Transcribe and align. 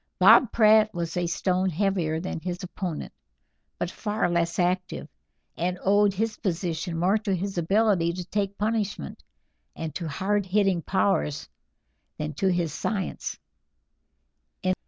Bob 0.17 0.51
Pratt 0.51 0.91
was 0.95 1.15
a 1.15 1.27
stone 1.27 1.69
heavier 1.69 2.19
than 2.19 2.39
his 2.39 2.63
opponent, 2.63 3.13
but 3.77 3.91
far 3.91 4.27
less 4.31 4.57
active, 4.57 5.07
and 5.55 5.77
owed 5.85 6.11
his 6.15 6.37
position 6.37 6.97
more 6.97 7.19
to 7.19 7.35
his 7.35 7.55
ability 7.59 8.11
to 8.13 8.25
take 8.25 8.57
punishment, 8.57 9.21
and 9.75 9.93
to 9.93 10.07
hard 10.07 10.47
hitting 10.47 10.81
powers, 10.81 11.47
than 12.17 12.33
to 12.33 12.47
his 12.47 12.73
science. 12.73 13.37